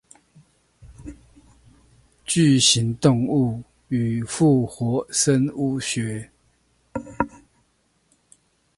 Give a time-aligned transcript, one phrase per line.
[2.25, 6.31] 巨型動物與復活生物學